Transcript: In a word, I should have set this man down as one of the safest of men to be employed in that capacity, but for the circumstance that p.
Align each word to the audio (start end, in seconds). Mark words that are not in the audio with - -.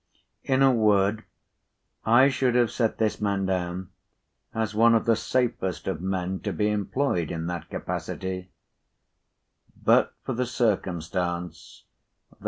In 0.41 0.63
a 0.63 0.71
word, 0.71 1.25
I 2.07 2.29
should 2.29 2.55
have 2.55 2.71
set 2.71 2.97
this 2.97 3.21
man 3.21 3.45
down 3.45 3.91
as 4.51 4.73
one 4.73 4.95
of 4.95 5.05
the 5.05 5.15
safest 5.15 5.87
of 5.87 6.01
men 6.01 6.39
to 6.39 6.51
be 6.51 6.71
employed 6.71 7.29
in 7.29 7.45
that 7.45 7.69
capacity, 7.69 8.49
but 9.79 10.15
for 10.23 10.33
the 10.33 10.47
circumstance 10.47 11.83
that 12.31 12.37
p. 12.37 12.39